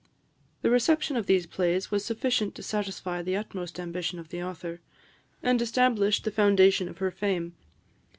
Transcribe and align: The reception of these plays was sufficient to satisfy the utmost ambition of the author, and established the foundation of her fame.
The 0.63 0.71
reception 0.71 1.15
of 1.15 1.27
these 1.27 1.45
plays 1.45 1.91
was 1.91 2.03
sufficient 2.03 2.55
to 2.55 2.63
satisfy 2.63 3.21
the 3.21 3.37
utmost 3.37 3.79
ambition 3.79 4.17
of 4.17 4.29
the 4.29 4.41
author, 4.41 4.81
and 5.43 5.61
established 5.61 6.23
the 6.23 6.31
foundation 6.31 6.89
of 6.89 6.97
her 6.97 7.11
fame. 7.11 7.53